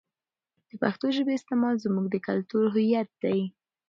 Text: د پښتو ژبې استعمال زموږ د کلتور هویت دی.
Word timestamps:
د 0.69 0.71
پښتو 0.81 1.05
ژبې 1.15 1.33
استعمال 1.35 1.75
زموږ 1.85 2.05
د 2.11 2.15
کلتور 2.27 2.63
هویت 2.75 3.09
دی. 3.23 3.39